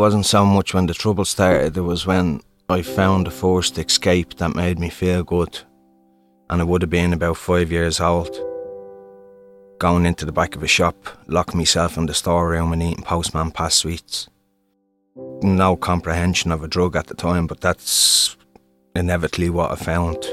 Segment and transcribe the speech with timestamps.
[0.00, 2.40] wasn't so much when the trouble started, it was when
[2.70, 5.60] I found a forced escape that made me feel good.
[6.48, 8.34] And I would have been about five years old.
[9.78, 13.50] Going into the back of a shop, locking myself in the storeroom and eating Postman
[13.50, 14.30] Pat sweets.
[15.42, 18.38] No comprehension of a drug at the time, but that's
[18.96, 20.24] inevitably what I found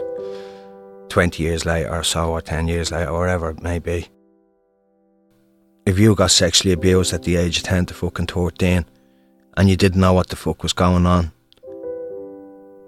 [1.09, 4.07] 20 years later or so, or 10 years later, or whatever it may be.
[5.85, 8.85] If you got sexually abused at the age of 10 to fucking 13
[9.57, 11.31] and you didn't know what the fuck was going on,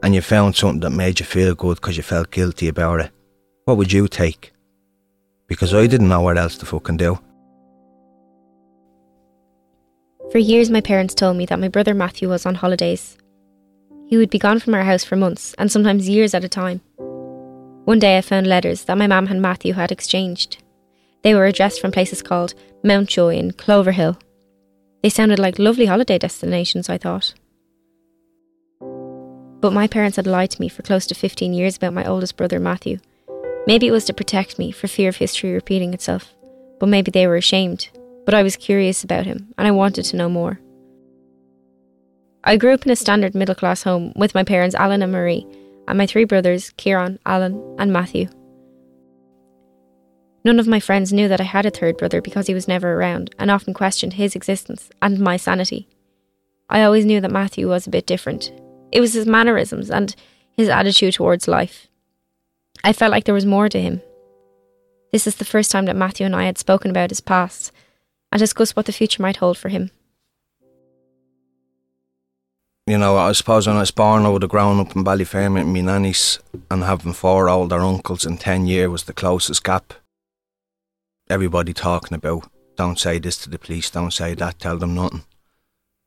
[0.03, 3.11] and you found something that made you feel good because you felt guilty about it,
[3.65, 4.53] what would you take?
[5.47, 7.19] Because I didn't know what else to fucking do.
[10.31, 13.17] For years, my parents told me that my brother Matthew was on holidays.
[14.07, 16.81] He would be gone from our house for months and sometimes years at a time.
[17.85, 20.63] One day, I found letters that my mum and Matthew had exchanged.
[21.23, 24.19] They were addressed from places called Mountjoy and Cloverhill.
[25.01, 27.33] They sounded like lovely holiday destinations, I thought.
[29.61, 32.37] But my parents had lied to me for close to 15 years about my oldest
[32.37, 32.99] brother, Matthew.
[33.67, 36.33] Maybe it was to protect me for fear of history repeating itself,
[36.79, 37.89] but maybe they were ashamed.
[38.25, 40.59] But I was curious about him, and I wanted to know more.
[42.43, 45.45] I grew up in a standard middle class home with my parents, Alan and Marie,
[45.87, 48.29] and my three brothers, Kieran, Alan, and Matthew.
[50.43, 52.93] None of my friends knew that I had a third brother because he was never
[52.93, 55.87] around and often questioned his existence and my sanity.
[56.69, 58.51] I always knew that Matthew was a bit different.
[58.91, 60.15] It was his mannerisms and
[60.55, 61.87] his attitude towards life.
[62.83, 64.01] I felt like there was more to him.
[65.11, 67.71] This is the first time that Matthew and I had spoken about his past
[68.31, 69.91] and discussed what the future might hold for him.
[72.85, 75.65] You know, I suppose when I was born, I would have grown up in Ballyfermot
[75.65, 76.39] with my nannies,
[76.71, 79.93] and having four older uncles in 10 years was the closest gap.
[81.29, 85.25] Everybody talking about, don't say this to the police, don't say that, tell them nothing.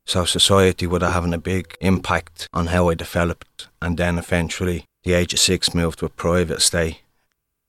[0.05, 4.83] So society would have having a big impact on how I developed, and then eventually,
[5.03, 6.99] the age of six, moved to a private stay.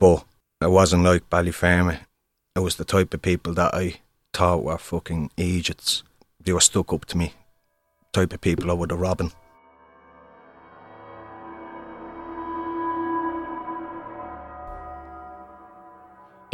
[0.00, 0.24] But
[0.60, 2.00] it wasn't like Ballyfermot.
[2.56, 4.00] It was the type of people that I
[4.32, 6.02] thought were fucking idiots.
[6.40, 7.34] They were stuck up to me.
[8.12, 9.32] Type of people I would have robbed.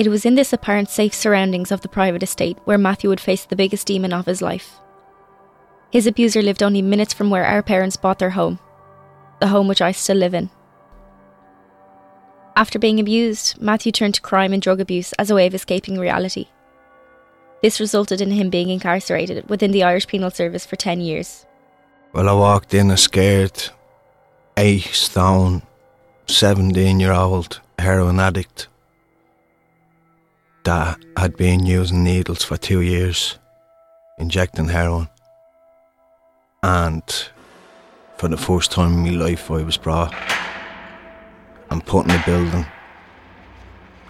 [0.01, 3.45] It was in this apparent safe surroundings of the private estate where Matthew would face
[3.45, 4.81] the biggest demon of his life.
[5.91, 8.59] His abuser lived only minutes from where our parents bought their home,
[9.41, 10.49] the home which I still live in.
[12.57, 15.99] After being abused, Matthew turned to crime and drug abuse as a way of escaping
[15.99, 16.47] reality.
[17.61, 21.45] This resulted in him being incarcerated within the Irish Penal Service for 10 years.
[22.15, 23.69] Well, I walked in a scared,
[24.57, 25.61] eight stone,
[26.27, 28.69] 17 year old heroin addict
[30.71, 33.41] that had been using needles for two years,
[34.19, 35.09] injecting heroin.
[36.63, 37.03] And
[38.19, 40.15] for the first time in my life, I was brought
[41.71, 42.65] and put in a building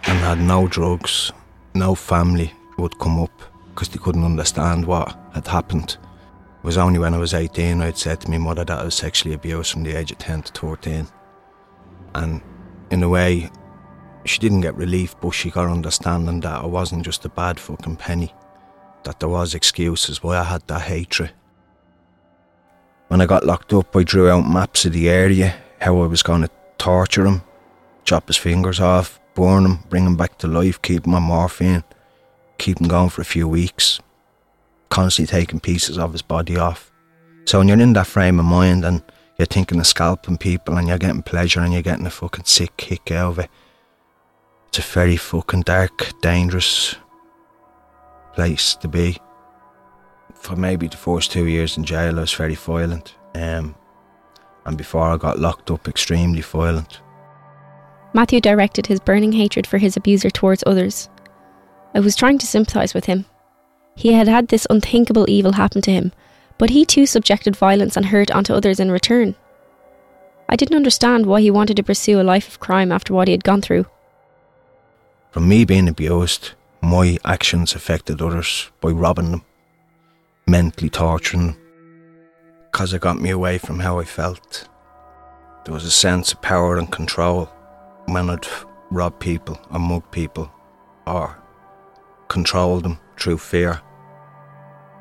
[0.02, 1.32] and had no drugs,
[1.74, 5.96] no family would come up because they couldn't understand what had happened.
[6.58, 8.94] It was only when I was 18 I'd said to my mother that I was
[8.94, 11.06] sexually abused from the age of 10 to 13.
[12.16, 12.42] And
[12.90, 13.50] in a way,
[14.24, 17.96] she didn't get relief, but she got understanding that I wasn't just a bad fucking
[17.96, 18.34] penny,
[19.04, 21.32] that there was excuses why I had that hatred.
[23.08, 26.22] When I got locked up, I drew out maps of the area, how I was
[26.22, 27.42] going to torture him,
[28.04, 31.84] chop his fingers off, burn him, bring him back to life, keep him on morphine,
[32.58, 34.00] keep him going for a few weeks,
[34.90, 36.92] constantly taking pieces of his body off.
[37.46, 39.02] So when you're in that frame of mind and
[39.38, 42.76] you're thinking of scalping people and you're getting pleasure and you're getting a fucking sick
[42.76, 43.50] kick out of it,
[44.70, 46.94] it's a very fucking dark, dangerous
[48.34, 49.16] place to be.
[50.34, 53.16] For maybe the first two years in jail, I was very violent.
[53.34, 53.74] Um,
[54.64, 57.00] and before I got locked up, extremely violent.
[58.14, 61.08] Matthew directed his burning hatred for his abuser towards others.
[61.92, 63.24] I was trying to sympathise with him.
[63.96, 66.12] He had had this unthinkable evil happen to him,
[66.58, 69.34] but he too subjected violence and hurt onto others in return.
[70.48, 73.32] I didn't understand why he wanted to pursue a life of crime after what he
[73.32, 73.86] had gone through.
[75.30, 76.50] From me being abused,
[76.82, 79.44] my actions affected others by robbing them,
[80.48, 81.56] mentally torturing them,
[82.70, 84.68] because it got me away from how I felt.
[85.64, 87.46] There was a sense of power and control
[88.06, 88.46] when I'd
[88.90, 90.50] rob people or mug people
[91.06, 91.38] or
[92.26, 93.80] control them through fear,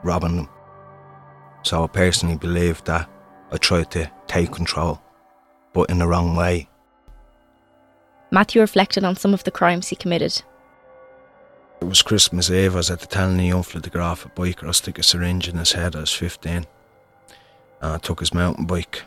[0.03, 0.49] robbing them.
[1.63, 3.09] So I personally believe that
[3.51, 5.01] I tried to take control,
[5.73, 6.69] but in the wrong way.
[8.31, 10.41] Matthew reflected on some of the crimes he committed.
[11.81, 14.71] It was Christmas Eve, I was at the young for the graph a biker, I
[14.71, 16.53] stick a syringe in his head, I was 15.
[16.53, 16.65] and
[17.81, 19.03] I took his mountain bike.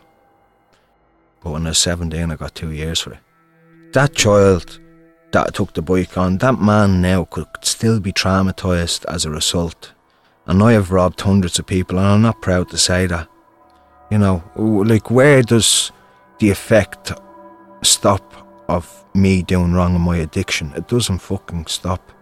[1.43, 3.19] But when I was 17, I got two years for it.
[3.93, 4.81] That child
[5.33, 9.31] that I took the bike on, that man now could still be traumatised as a
[9.31, 9.93] result.
[10.47, 13.29] And I have robbed hundreds of people, and I'm not proud to say that.
[14.11, 15.93] You know, like, where does
[16.39, 17.13] the effect
[17.83, 18.43] stop
[18.73, 20.73] of me doing wrong in my addiction?
[20.75, 22.13] It doesn't fucking stop.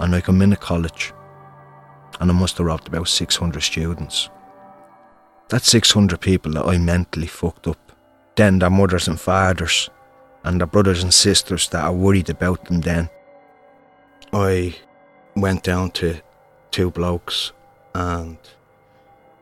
[0.00, 1.12] And like, I'm in a college,
[2.20, 4.28] and I must have robbed about 600 students.
[5.48, 7.92] That's 600 people that I mentally fucked up.
[8.34, 9.88] Then their mothers and fathers,
[10.44, 13.08] and their brothers and sisters that are worried about them then.
[14.32, 14.76] I
[15.34, 16.20] went down to
[16.70, 17.52] two blokes
[17.94, 18.36] and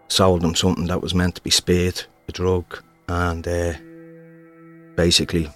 [0.09, 3.75] sold them something that was meant to be speed, a drug, and uh,
[4.96, 5.50] basically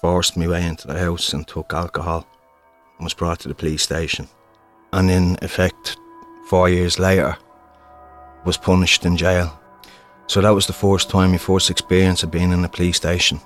[0.00, 2.26] forced me way into the house and took alcohol
[2.98, 4.28] and was brought to the police station.
[4.92, 5.96] And in effect,
[6.48, 7.36] four years later,
[8.44, 9.58] was punished in jail.
[10.26, 13.40] So that was the first time, my first experience of being in a police station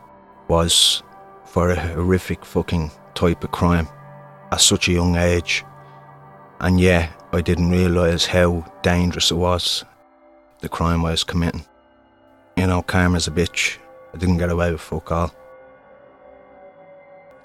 [0.48, 1.02] was
[1.44, 3.88] for a horrific fucking type of crime
[4.50, 5.64] at such a young age.
[6.60, 9.84] And yeah, I didn't realise how dangerous it was,
[10.60, 11.64] the crime I was committing.
[12.56, 13.78] You know, karma's a bitch.
[14.14, 15.34] I didn't get away with fuck all.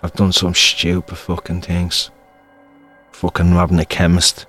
[0.04, 2.12] I've done some stupid fucking things.
[3.12, 4.46] Fucking robbing a chemist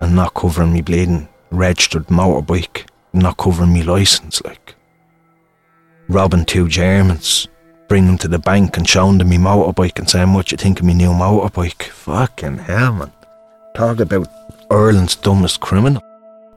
[0.00, 4.74] and not covering me bleeding registered motorbike, not covering me license, like.
[6.08, 7.48] Robbing two Germans,
[7.88, 10.80] bringing them to the bank and showing them me motorbike and saying what you think
[10.80, 11.82] of me new motorbike.
[11.84, 13.12] Fucking hell, man.
[13.74, 14.28] Talk about
[14.70, 16.02] Ireland's dumbest criminal.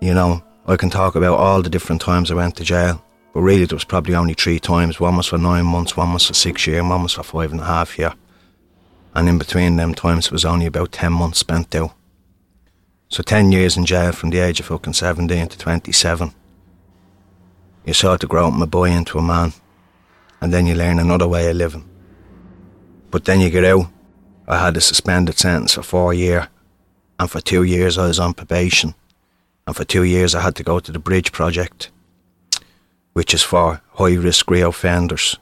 [0.02, 3.42] You know, I can talk about all the different times I went to jail, but
[3.42, 5.00] really there was probably only three times.
[5.00, 7.52] One was for nine months, one was for six years, and one was for five
[7.52, 8.14] and a half year.
[9.16, 11.94] And in between them times, it was only about ten months spent out.
[13.14, 16.34] So 10 years in jail from the age of fucking 17 to 27.
[17.86, 19.54] You sort to grow up my boy into a man.
[20.42, 21.88] And then you learn another way of living.
[23.12, 23.86] But then you get out.
[24.48, 26.48] I had a suspended sentence for four years.
[27.20, 28.96] And for two years I was on probation.
[29.68, 31.92] And for two years I had to go to the Bridge Project.
[33.14, 35.38] Which is for high risk reoffenders.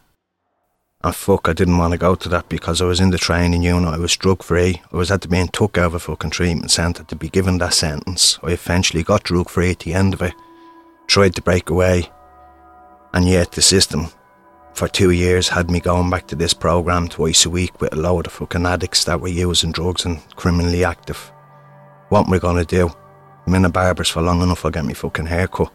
[1.04, 3.64] And fuck, I didn't want to go to that because I was in the training
[3.64, 7.04] unit, I was drug free, I was at the being took a fucking treatment centre
[7.04, 8.38] to be given that sentence.
[8.44, 10.36] I eventually got drug free at the end of it,
[11.08, 12.12] tried to break away,
[13.14, 14.10] and yet the system
[14.74, 18.00] for two years had me going back to this programme twice a week with a
[18.00, 21.32] load of fucking addicts that were using drugs and criminally active.
[22.10, 22.92] What am I gonna do?
[23.48, 25.74] I'm in a barber's for long enough, I'll get me fucking haircut.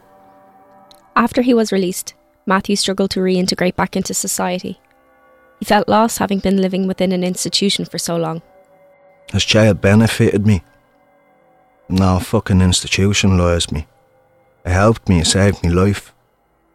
[1.17, 2.13] After he was released,
[2.45, 4.79] Matthew struggled to reintegrate back into society.
[5.57, 8.43] He felt lost having been living within an institution for so long.
[9.31, 10.61] Has jail benefited me?
[11.89, 13.87] No fucking institution institutionalised me.
[14.63, 16.13] It helped me, it saved me life.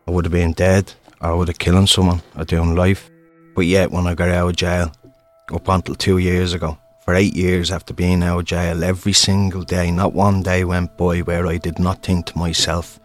[0.08, 3.08] I would have been dead, I would have killed someone or doing life.
[3.54, 4.90] But yet, when I got out of jail,
[5.52, 9.62] up until two years ago, for eight years after being out of jail, every single
[9.62, 12.98] day, not one day went by where I did not think to myself,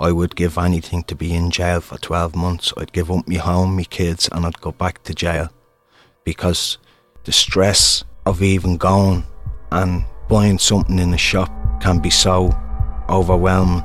[0.00, 2.72] I would give anything to be in jail for 12 months.
[2.76, 5.48] I'd give up my home, my kids, and I'd go back to jail.
[6.22, 6.78] Because
[7.24, 9.24] the stress of even going
[9.72, 11.50] and buying something in a shop
[11.80, 12.56] can be so
[13.08, 13.82] overwhelming.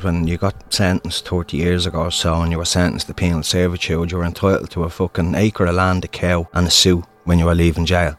[0.00, 3.44] When you got sentenced 30 years ago or so and you were sentenced to penal
[3.44, 7.04] servitude, you were entitled to a fucking acre of land, a cow, and a sou
[7.22, 8.18] when you were leaving jail.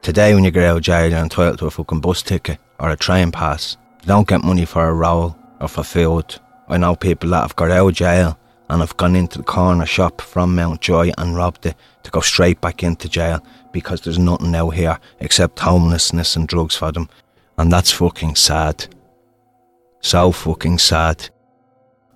[0.00, 2.90] Today, when you get out of jail, you're entitled to a fucking bus ticket or
[2.90, 3.76] a train pass.
[4.02, 6.36] You don't get money for a roll or for food.
[6.68, 9.86] I know people that have got out of jail and have gone into the corner
[9.86, 13.42] shop from Mountjoy and robbed it to go straight back into jail
[13.72, 17.08] because there's nothing out here except homelessness and drugs for them.
[17.56, 18.86] And that's fucking sad.
[20.00, 21.30] So fucking sad.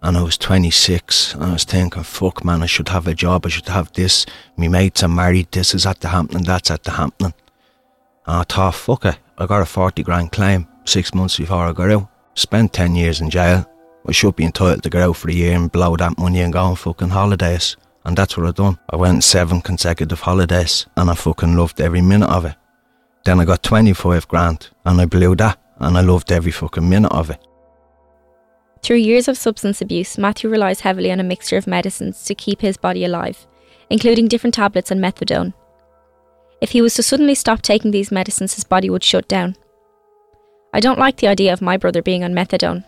[0.02, 3.46] And I was 26 and I was thinking, fuck man, I should have a job,
[3.46, 4.26] I should have this.
[4.56, 7.32] My mates are married, this is at the Hampton, that's at the Hampton.
[8.26, 11.72] And I thought, fuck it, I got a 40 grand claim six months before I
[11.72, 12.08] got out.
[12.34, 13.66] Spent 10 years in jail.
[14.06, 16.52] I should be entitled to get out for a year and blow that money and
[16.52, 17.76] go on fucking holidays.
[18.04, 18.78] And that's what I done.
[18.90, 22.56] I went seven consecutive holidays and I fucking loved every minute of it.
[23.24, 27.12] Then I got 25 grand and I blew that and I loved every fucking minute
[27.12, 27.38] of it.
[28.82, 32.60] Through years of substance abuse, Matthew relies heavily on a mixture of medicines to keep
[32.60, 33.46] his body alive,
[33.88, 35.54] including different tablets and methadone.
[36.62, 39.56] If he was to suddenly stop taking these medicines, his body would shut down.
[40.72, 42.84] I don't like the idea of my brother being on methadone.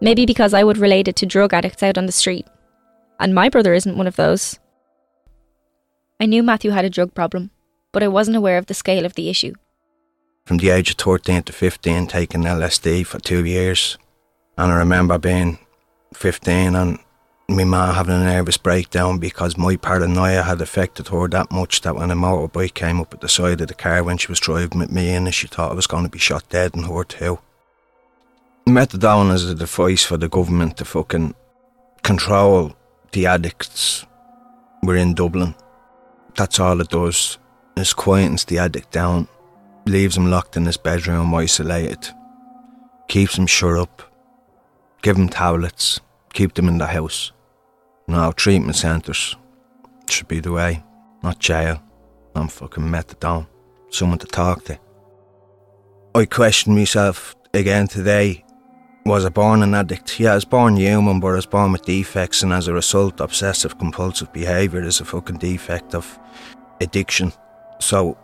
[0.00, 2.46] Maybe because I would relate it to drug addicts out on the street.
[3.18, 4.60] And my brother isn't one of those.
[6.20, 7.50] I knew Matthew had a drug problem,
[7.90, 9.54] but I wasn't aware of the scale of the issue.
[10.46, 13.98] from the age of 13 to 15 taking LSD for two years.
[14.58, 15.58] And I remember being
[16.12, 16.98] 15 and
[17.48, 21.94] my ma having a nervous breakdown because my paranoia had affected her that much that
[21.94, 24.78] when a motorbike came up at the side of the car when she was driving
[24.78, 27.38] with me in, she thought I was going to be shot dead and her too.
[28.66, 31.34] Methadone is a device for the government to fucking
[32.02, 32.74] control
[33.12, 34.06] the addicts.
[34.82, 35.54] We're in Dublin.
[36.34, 37.38] That's all it does.
[37.76, 39.28] It quietens the addict down,
[39.84, 42.08] leaves him locked in his bedroom, isolated,
[43.08, 44.02] keeps him shut up,
[45.02, 46.00] give him tablets,
[46.34, 47.32] keep them in the house.
[48.06, 49.36] No, treatment centres
[50.10, 50.84] should be the way,
[51.22, 51.82] not jail.
[52.34, 53.46] I'm fucking methadone.
[53.88, 54.78] Someone to talk to.
[56.14, 58.44] I question myself again today.
[59.06, 60.18] Was I born an addict?
[60.18, 63.20] Yeah, I was born human, but I was born with defects, and as a result,
[63.20, 66.18] obsessive compulsive behaviour is a fucking defect of
[66.80, 67.32] addiction.
[67.80, 68.18] So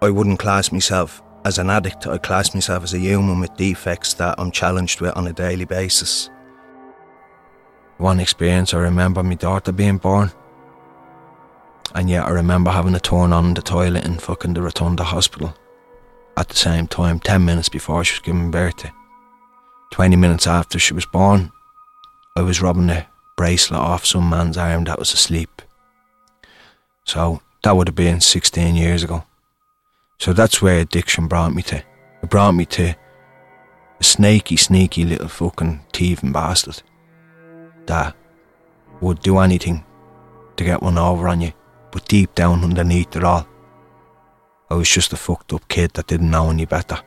[0.00, 4.14] I wouldn't class myself as an addict, I class myself as a human with defects
[4.14, 6.28] that I'm challenged with on a daily basis.
[7.98, 10.30] One experience, I remember my daughter being born.
[11.96, 15.52] And yet I remember having a turn on the toilet in fucking the Rotunda Hospital
[16.36, 18.92] at the same time, 10 minutes before she was giving birth to.
[19.90, 21.50] 20 minutes after she was born,
[22.36, 25.60] I was rubbing a bracelet off some man's arm that was asleep.
[27.04, 29.24] So that would have been 16 years ago.
[30.18, 31.82] So that's where addiction brought me to.
[32.22, 32.94] It brought me to
[33.98, 36.82] a snaky, sneaky little fucking thieving bastard
[37.88, 38.16] that
[39.00, 39.84] would do anything
[40.56, 41.52] to get one over on you,
[41.90, 43.46] but deep down underneath it all,
[44.70, 47.00] I was just a fucked up kid that didn't know any better.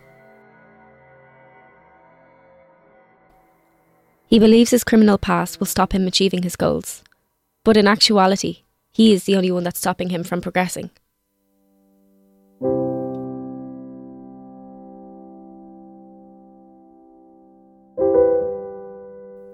[4.28, 7.04] He believes his criminal past will stop him achieving his goals.
[7.64, 10.90] But in actuality, he is the only one that's stopping him from progressing.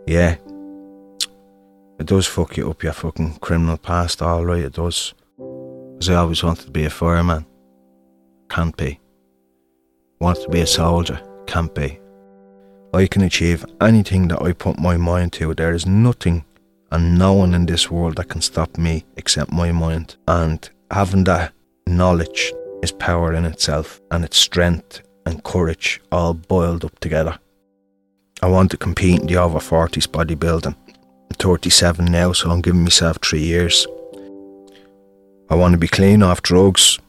[0.07, 0.37] Yeah,
[2.07, 5.13] it does fuck you up your fucking criminal past, all right, it does.
[5.35, 7.45] Because I always wanted to be a fireman.
[8.49, 9.01] Can't be.
[10.21, 11.19] Wanted to be a soldier.
[11.47, 11.99] Can't be.
[12.93, 15.53] I can achieve anything that I put my mind to.
[15.53, 16.45] There is nothing
[16.93, 20.15] and no one in this world that can stop me except my mind.
[20.29, 21.51] And having that
[21.87, 27.37] knowledge is power in itself, and it's strength and courage all boiled up together.
[28.41, 30.86] I want to compete in the over 40s bodybuilding.
[31.33, 33.85] 37 now, so I'm giving myself three years.
[35.49, 36.99] I want to be clean off drugs.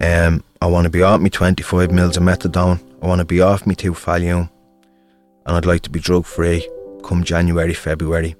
[0.00, 2.80] Um, I want to be off me 25 mils of methadone.
[3.02, 4.50] I want to be off me 2 Valium.
[5.46, 6.68] And I'd like to be drug free
[7.02, 8.36] come January, February.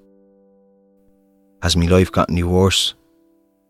[1.63, 2.95] Has my life gotten any worse?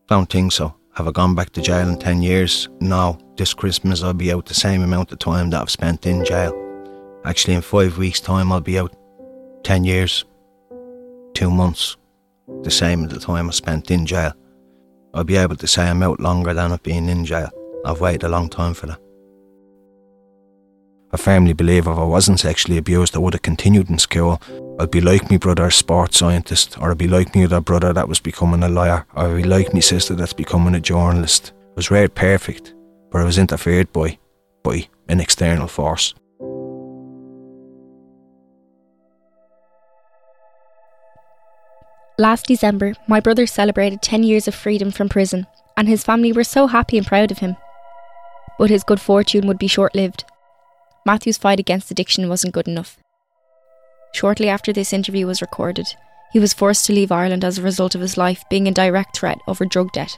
[0.09, 0.75] Don't think so.
[0.95, 2.69] Have I gone back to jail in 10 years?
[2.81, 3.19] No.
[3.37, 6.53] This Christmas I'll be out the same amount of time that I've spent in jail.
[7.25, 8.95] Actually, in five weeks' time, I'll be out
[9.63, 10.25] 10 years
[11.41, 11.97] two months,
[12.65, 14.35] the same as the time I spent in jail.
[15.15, 17.51] I'll be able to say I'm out longer than I've been in jail.
[17.83, 19.01] I've waited a long time for that.
[21.13, 24.41] I firmly believe if I wasn't sexually abused, I would have continued in school.
[24.79, 27.95] I'd be like my brother, a sports scientist, or I'd be like my other brother
[27.95, 31.53] that was becoming a lawyer, or I'd be like my sister that's becoming a journalist.
[31.71, 32.75] I was rare perfect,
[33.11, 34.19] but I was interfered by,
[34.63, 36.15] by an external force.
[42.21, 46.45] Last December, my brother celebrated 10 years of freedom from prison, and his family were
[46.45, 47.57] so happy and proud of him.
[48.59, 50.25] But his good fortune would be short lived.
[51.07, 52.99] Matthew's fight against addiction wasn't good enough.
[54.13, 55.95] Shortly after this interview was recorded,
[56.31, 59.17] he was forced to leave Ireland as a result of his life being in direct
[59.17, 60.15] threat over drug debt.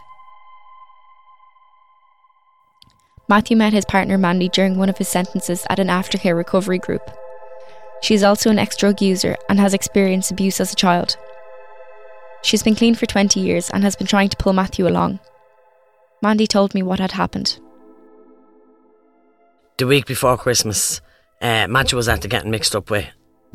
[3.28, 7.08] Matthew met his partner Mandy during one of his sentences at an aftercare recovery group.
[8.02, 11.16] She is also an ex drug user and has experienced abuse as a child.
[12.42, 15.20] She's been clean for 20 years and has been trying to pull Matthew along.
[16.22, 17.58] Mandy told me what had happened.
[19.78, 21.00] The week before Christmas,
[21.40, 23.06] uh, Matthew was after getting mixed up with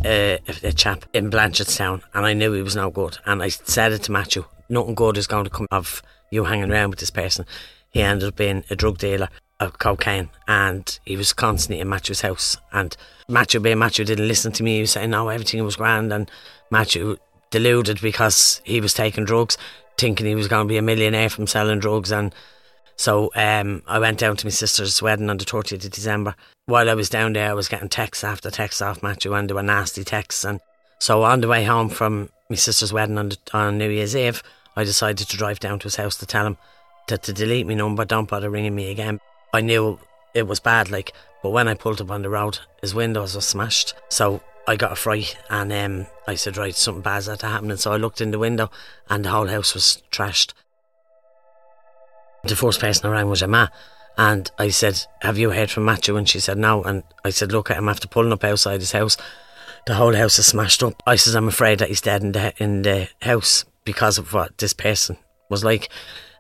[0.04, 3.18] uh, a, chap in Blanchardstown, and I knew he was no good.
[3.26, 6.02] And I said it to Matthew nothing good is going to come of
[6.32, 7.46] you hanging around with this person.
[7.90, 9.30] He ended up being a drug dealer
[9.60, 12.58] of cocaine and he was constantly in Matthew's house.
[12.72, 12.96] And
[13.28, 14.76] Matthew, being Matthew, didn't listen to me.
[14.76, 16.12] He was saying, no, everything was grand.
[16.14, 16.30] And
[16.70, 17.18] Matthew
[17.52, 19.58] deluded because he was taking drugs,
[19.98, 22.12] thinking he was going to be a millionaire from selling drugs.
[22.12, 22.34] And
[22.96, 26.36] so um, I went down to my sister's wedding on the 30th of December.
[26.66, 29.54] While I was down there, I was getting texts after texts off Matthew, and they
[29.54, 30.44] were nasty texts.
[30.44, 30.60] And
[31.00, 34.44] so on the way home from my sister's wedding on, the, on New Year's Eve,
[34.76, 36.58] I decided to drive down to his house to tell him
[37.08, 39.20] to, to delete my number, don't bother ringing me again.
[39.54, 40.00] I knew
[40.34, 41.14] it was bad, like.
[41.42, 43.94] But when I pulled up on the road, his windows were smashed.
[44.10, 47.72] So I got a fright and um, I said, right, something bad's had to happen.
[47.72, 48.70] And so I looked in the window
[49.10, 50.54] and the whole house was trashed.
[52.44, 53.70] The first person around was your ma.
[54.18, 56.18] And I said, have you heard from Matthew?
[56.18, 56.84] And she said, no.
[56.84, 59.16] And I said, look at him after pulling up outside his house.
[59.86, 61.02] The whole house is smashed up.
[61.08, 64.58] I said, I'm afraid that he's dead in the, in the house because of what
[64.58, 65.18] this person
[65.50, 65.88] was like.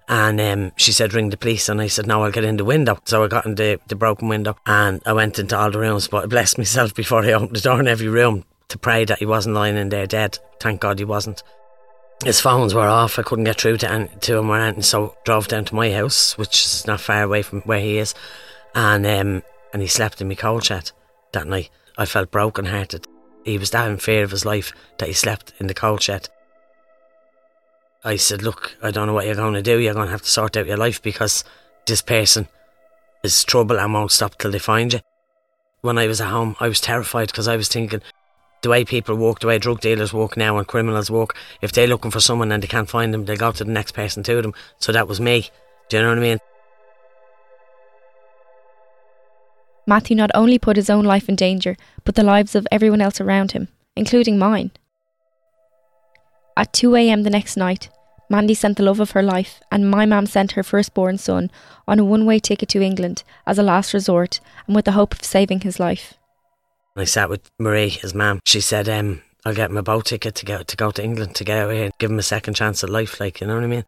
[0.09, 1.67] And um, she said, ring the police.
[1.67, 2.99] And I said, no, I'll get in the window.
[3.05, 6.07] So I got in the, the broken window and I went into all the rooms.
[6.07, 9.19] But I blessed myself before I opened the door in every room to pray that
[9.19, 10.39] he wasn't lying in there dead.
[10.61, 11.43] Thank God he wasn't.
[12.23, 13.19] His phones were off.
[13.19, 14.83] I couldn't get through to, to him or anything.
[14.83, 18.15] So drove down to my house, which is not far away from where he is.
[18.73, 20.91] And, um, and he slept in my coal shed
[21.33, 21.69] that night.
[21.97, 23.07] I felt broken hearted.
[23.43, 26.29] He was that in fear of his life that he slept in the coal shed.
[28.07, 29.79] I said, Look, I don't know what you're going to do.
[29.79, 31.43] You're going to have to sort out your life because
[31.87, 32.47] this person
[33.21, 35.01] is trouble and won't stop till they find you.
[35.81, 38.01] When I was at home, I was terrified because I was thinking
[38.61, 41.85] the way people walk, the way drug dealers walk now and criminals walk, if they're
[41.85, 44.41] looking for someone and they can't find them, they go to the next person to
[44.41, 44.53] them.
[44.79, 45.49] So that was me.
[45.89, 46.37] Do you know what I mean?
[49.85, 53.19] Matthew not only put his own life in danger, but the lives of everyone else
[53.19, 54.71] around him, including mine.
[56.55, 57.89] At 2am the next night,
[58.29, 61.49] Mandy sent the love of her life, and my mam sent her firstborn son
[61.87, 65.13] on a one way ticket to England as a last resort and with the hope
[65.13, 66.15] of saving his life.
[66.95, 68.39] I sat with Marie, his mam.
[68.45, 71.35] She said, um, I'll get him a boat ticket to go, to go to England,
[71.35, 73.63] to get here, and give him a second chance at life, like, you know what
[73.63, 73.85] I mean?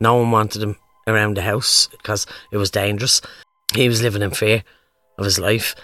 [0.00, 3.20] No one wanted him around the house because it was dangerous.
[3.74, 4.64] He was living in fear
[5.18, 5.76] of his life.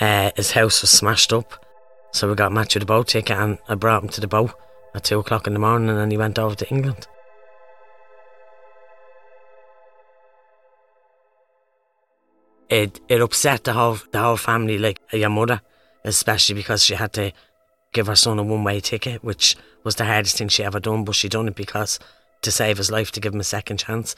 [0.00, 1.64] Uh, his house was smashed up.
[2.12, 4.52] So we got Matthew the boat ticket and I brought him to the boat
[4.94, 7.06] at two o'clock in the morning and then he went over to England.
[12.68, 15.60] It it upset the whole the whole family, like uh, your mother,
[16.04, 17.32] especially because she had to
[17.92, 21.04] give her son a one way ticket, which was the hardest thing she ever done.
[21.04, 21.98] But she done it because
[22.42, 24.14] to save his life, to give him a second chance.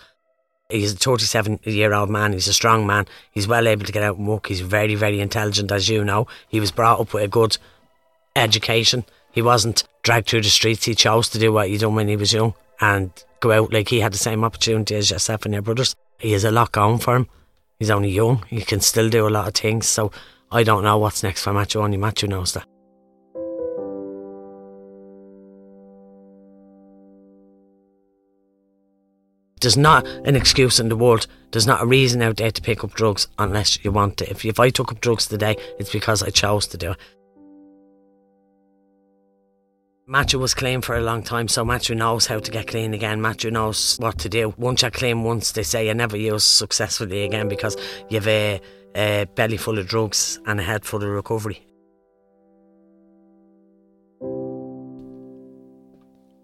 [0.71, 2.35] He's a 37 year old man.
[2.35, 3.07] He's a strong man.
[3.31, 4.49] He's well able to get out and work.
[4.49, 6.27] He's very, very intelligent, as you know.
[6.49, 7.57] He was brought up with a good
[8.37, 9.05] education.
[9.33, 10.85] He wasn't dragged through the streets.
[10.85, 13.89] He chose to do what he done when he was young and go out like
[13.89, 15.97] he had the same opportunity as yourself and your brothers.
[16.19, 17.29] He has a lot going for him
[17.79, 18.45] he's only young.
[18.49, 19.87] He can still do a lot of things.
[19.87, 20.11] So
[20.51, 21.81] I don't know what's next for Matthew.
[21.81, 22.67] Only Matthew knows that.
[29.61, 31.27] There's not an excuse in the world.
[31.51, 34.31] There's not a reason out there to pick up drugs unless you want to.
[34.31, 36.99] If, if I took up drugs today, it's because I chose to do it.
[40.11, 43.21] Matthew was clean for a long time, so Matthew knows how to get clean again.
[43.21, 44.55] Matthew knows what to do.
[44.57, 47.77] Once you're clean once, they say you never use successfully again because
[48.09, 48.59] you've a,
[48.97, 51.61] a belly full of drugs and a head full of recovery.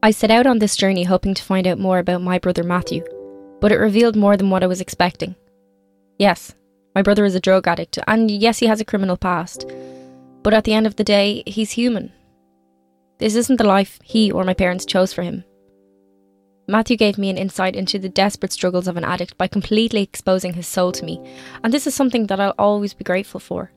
[0.02, 3.02] I set out on this journey hoping to find out more about my brother Matthew,
[3.62, 5.36] but it revealed more than what I was expecting.
[6.18, 6.54] Yes,
[6.94, 9.64] my brother is a drug addict, and yes, he has a criminal past.
[10.42, 12.12] But at the end of the day, he's human
[13.18, 15.44] this isn't the life he or my parents chose for him.
[16.66, 20.54] Matthew gave me an insight into the desperate struggles of an addict by completely exposing
[20.54, 21.20] his soul to me,
[21.62, 23.70] and this is something that I'll always be grateful for.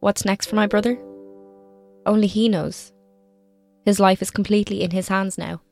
[0.00, 0.98] What's next for my brother?
[2.04, 2.92] Only he knows.
[3.84, 5.62] His life is completely in his hands now.